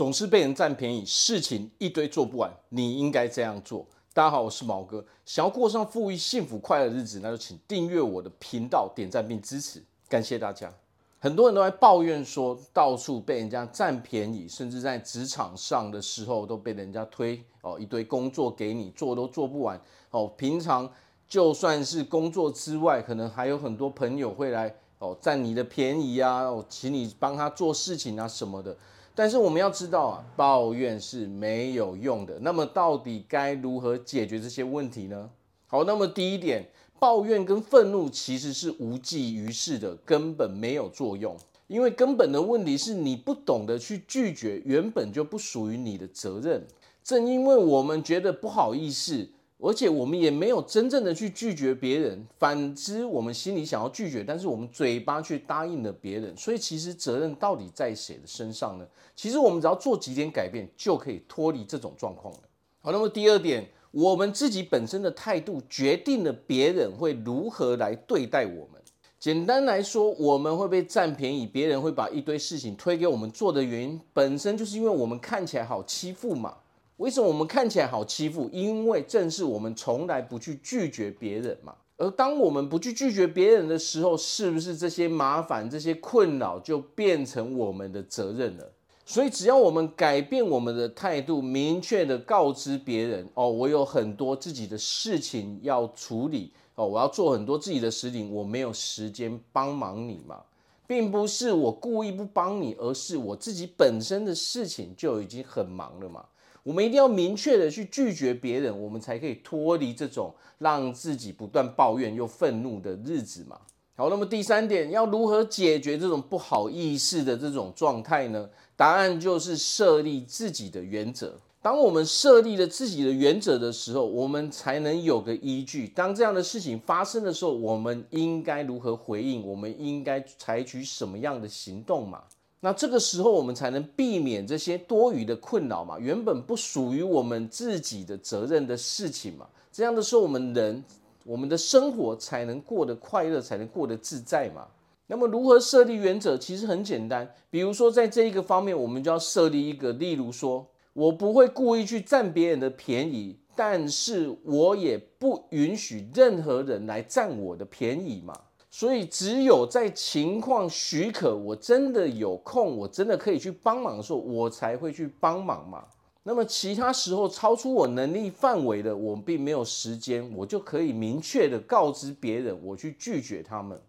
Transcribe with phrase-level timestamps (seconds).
[0.00, 3.84] 总是被人占便宜，事情一堆做不完，你应该这样做。
[4.14, 10.72] 大家好，我是毛哥，想要过上富裕、幸福、快乐的日子，那就请订阅我的频道，点赞并支持，感谢大家。
[11.18, 19.78] 很多人都在抱怨说，到处被人家占便宜，甚至在职场上的时候都被人家推哦一堆工作给你做都做不完
[20.12, 20.26] 哦。
[20.38, 20.90] 平常
[21.28, 28.74] 就算是工作之外，可能还有很多朋友会来哦占你的便宜啊，哦请你帮他做事情啊什么的。
[29.14, 32.38] 但是我们要知道啊，抱怨是没有用的。
[32.38, 35.28] 那么到底该如何解决这些问题呢？
[35.66, 36.66] 好，那么第一点，
[36.98, 41.36] 抱怨跟愤怒其实是无济于事的，根本没有作用。
[41.66, 46.66] 因为根本的问题是你不懂得去拒绝，原本就不属于你的责任。
[47.02, 49.28] 正因为我们觉得不好意思。
[49.62, 56.34] 而且我们也没有真正的去拒绝别人，反之，我们心里想要拒绝，但是我们嘴巴却答应了别人。
[56.36, 58.86] 所以，其实责任到底在谁的身上呢？
[59.14, 62.40] 其实我们只要做几点改变，就可以脱离这种状况了。
[62.80, 68.80] 好，那么第二点，我们自己本身的态度决定了别人会如何来对待我们。
[69.18, 76.56] 简单来说，我们会被占便宜，别人会把一堆事情推给我们做的原因，本身就是因为我们看起来好欺负嘛。
[77.00, 78.50] 为什么我们看起来好欺负？
[78.52, 81.74] 因为正是我们从来不去拒绝别人嘛。
[81.96, 88.70] 而当我们不去拒绝别人的时候，是不是这些麻烦、这些困扰就变成我们的责任了？
[89.06, 100.38] 所以，只要我们改变我们的态度，明确地告知别人：哦，我有很多自己的事情要处理，哦，我要做很多自己的事情，我没有时间帮忙你嘛。
[100.86, 106.22] 并不是我故意不帮你，而是我自己本身的事情就已经很忙了嘛。
[106.62, 113.58] 我们一定要明确的去拒绝别人，我们才可以脱离这种让自己不断抱怨又愤怒的日子嘛。
[113.96, 118.48] 好，那么第三点，要如何解决这种不好意思的这种状态呢？
[118.76, 121.34] 答案就是设立自己的原则。
[121.62, 125.86] 当我们设立了自己的原则的时候，我们才能有个依据。
[125.86, 129.46] 当这样的事情发生的时候，我们应该如何回应？
[129.46, 132.22] 我们应该采取什么样的行动嘛？
[132.62, 139.48] 那这个时候，我们才能避免这些多余的困扰嘛，原本不属于我们自己的责任的事情嘛。
[139.72, 140.84] 这样的时候，我们人，
[141.24, 144.66] 我们的生活才能过得快乐，才能过得自在嘛。
[145.06, 146.36] 那么，如何设立原则？
[146.36, 158.38] 其实很简单，比如说，在这一个方面，我们就要设立一个，例如说，我不会故意去占别人的便宜，但是我也不允许任何人来占我的便宜嘛。
[158.70, 165.84] 所以，只有在情况许可，我真的有空，我真的可以去帮忙的时候，我才会去帮忙嘛。
[166.22, 173.80] 那么，其他时候超出我能力范围的，我并没有时间，我就可以明确的告知别人，我去拒绝他们。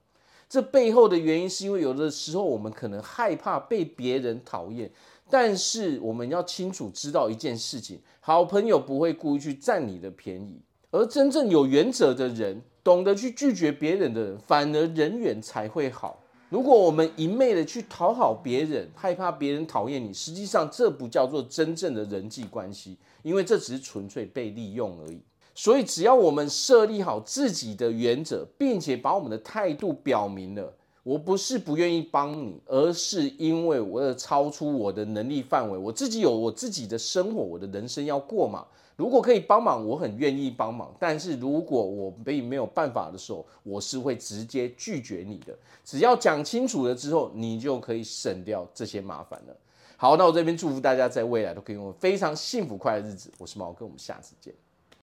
[0.49, 4.91] 这背后的原因是因为有的时候我们可能害怕被别人讨厌，
[5.29, 10.59] 但是我们要清楚知道一件事情：好朋友不会故意去占你的便宜，
[10.91, 12.61] 而真正有原则的人。
[12.83, 16.19] 懂得去拒绝别人的人，反而人缘才会好。
[16.49, 25.21] 如果我们一昧的去讨好别人，害怕别人讨厌你，实际上这不叫做真正的人际关系，因为这只是纯粹被利用而已。
[25.53, 30.73] 所以，只要我们设立好自己的原则，并且把我们的态度表明了，
[31.03, 38.65] 我不是不愿意帮你，而是因为我要超出我的能力范围，我自己有我自己的生活，我的人生要过嘛。
[39.01, 40.93] 如果可以帮忙，我很愿意帮忙。
[40.99, 45.57] 但是如果我被没有办法的时候，我是会直接拒绝你的。
[45.83, 49.57] 只要讲清楚了之后，你就可以省掉这些麻烦了。
[49.97, 53.31] 好，那我这边祝福大家在未来都可以用非常幸福快乐的日子。
[53.39, 54.53] 我是毛哥，我们下次见。